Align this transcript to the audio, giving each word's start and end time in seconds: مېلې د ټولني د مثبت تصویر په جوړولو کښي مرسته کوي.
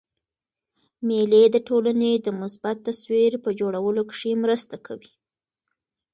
مېلې 1.07 1.43
د 1.51 1.57
ټولني 1.67 2.13
د 2.25 2.27
مثبت 2.41 2.75
تصویر 2.87 3.33
په 3.43 3.49
جوړولو 3.59 4.01
کښي 4.09 4.33
مرسته 4.43 4.75
کوي. 4.85 5.11